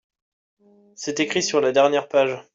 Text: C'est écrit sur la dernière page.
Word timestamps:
C'est 0.95 1.19
écrit 1.19 1.43
sur 1.43 1.61
la 1.61 1.71
dernière 1.71 2.07
page. 2.07 2.35